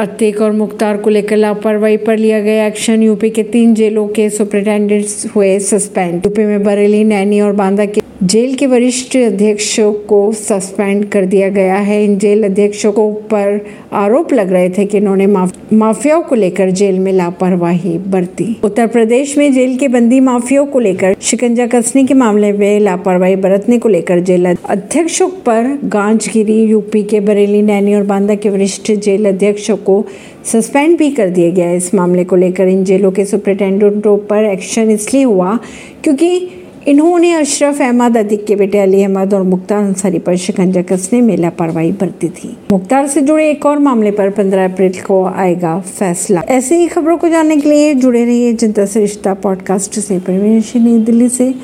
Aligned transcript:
अतीक 0.00 0.40
और 0.40 0.52
मुख्तार 0.52 0.96
को 0.96 1.10
लेकर 1.10 1.36
लापरवाही 1.36 1.96
पर 1.96 2.16
लिया 2.16 2.40
गया 2.40 2.66
एक्शन। 2.66 3.02
यूपी 3.02 3.30
के 3.30 3.42
तीन 3.42 3.74
जेलों 3.74 4.06
के 4.08 4.28
सुपरिटेंडेंट्स 4.30 5.26
हुए 5.36 5.58
सस्पेंड। 5.58 6.26
यूपी 6.26 6.44
में 6.44 6.62
बरेली, 6.64 7.04
नैनी 7.04 7.40
और 7.40 7.52
बांदा 7.52 7.84
के 7.84 7.99
जेल 8.22 8.54
के 8.54 8.66
वरिष्ठ 8.66 9.16
अध्यक्षों 9.16 9.92
को 10.08 10.32
सस्पेंड 10.32 11.04
कर 11.10 11.26
दिया 11.26 11.48
गया 11.48 11.76
है। 11.76 12.02
इन 12.04 12.18
जेल 12.18 12.44
अध्यक्षों 12.44 12.90
को 12.92 13.10
पर 13.30 13.60
आरोप 13.92 14.32
लग 14.32 14.52
रहे 14.52 14.68
थे 14.70 14.84
कि 14.86 14.96
इन्होंने 14.96 15.26
माफियाओं 15.26 16.22
को 16.22 16.34
लेकर 16.34 16.70
जेल 16.70 16.98
में 16.98 17.12
लापरवाही 17.12 17.96
बरती। 18.06 18.56
उत्तर 18.64 18.86
प्रदेश 18.86 19.36
में 19.38 19.52
जेल 19.52 19.76
के 19.78 19.88
बंदी 19.88 20.20
माफियाओं 20.20 20.66
को 20.66 20.78
लेकर, 20.78 21.16
शिकंजा 21.20 21.66
कसने 21.66 22.04
के 22.04 22.14
मामले 22.14 22.52
में 22.52 22.80
लापरवाही 22.80 23.36
बरतने 23.36 23.78
को 23.78 23.88
लेकर 23.88 24.20
जेल 24.20 24.46
अध्यक्षों 24.46 25.28
पर 25.46 25.78
गांज 25.84 26.28
गिरी। 26.32 26.62
यूपी 26.62 27.02
के 27.02 27.20
बरेली 27.20 27.62
नैनी 27.62 27.94
और 27.94 28.02
बांदा 28.02 28.34
के 28.34 28.50
वरिष्ठ 28.50 28.92
जेल 28.92 29.28
अध्यक्षों 29.28 29.76
को 29.78 30.04
सस्पेंड 30.52 30.98
भी 30.98 31.10
कर 31.10 31.28
दिया 31.30 31.50
गया 31.50 31.72
इस 31.72 31.94
मामले 31.94 32.24
को 32.24 32.36
लेकर 32.36 32.68
इन 32.68 32.84
जेलों 32.84 33.10
के 33.12 33.24
सुप्रिटेंडेंटों 33.24 34.16
पर 34.18 34.44
एक्शन 34.44 34.90
इसलिए 34.90 35.22
हुआ 35.22 35.58
क्योंकि 36.04 36.48
इन्होंने 36.88 37.32
अशरफ 37.32 37.80
अहमद 37.80 38.16
अदिक 38.16 38.46
के 38.46 38.56
बेटे 38.56 38.78
अली 38.78 39.02
अहमद 39.02 39.34
और 39.34 39.42
मुख्तार 39.42 39.84
अंसारी 39.84 40.18
पर 40.18 40.36
शिकंजा 40.36 40.82
कसने 40.82 41.20
में 41.20 41.36
लापरवाही 41.36 41.92
बरती 41.92 42.28
थी। 42.28 42.56
मुख्तार 42.72 43.06
से 43.06 43.20
जुड़े 43.20 43.50
एक 43.50 43.66
और 43.66 43.78
मामले 43.78 44.10
पर 44.10 44.30
15 44.30 44.64
अप्रैल 44.64 44.92
को 44.92 45.24
आएगा 45.24 45.80
फैसला। 45.80 46.40
ऐसे 46.40 46.76
ही 46.76 46.88
खबरों 46.88 47.18
को 47.18 47.28
जानने 47.28 47.56
के 47.56 47.68
लिए 47.68 47.94
जुड़े 47.94 48.24
रहिए 48.24 48.52
जनता 48.52 48.86
से 48.86 49.00
रिश्ता 49.00 49.34
पॉडकास्ट 49.34 50.00
से। 50.00 50.18
परवीन 50.18 51.04
दिल्ली 51.04 51.28
से। 51.28 51.54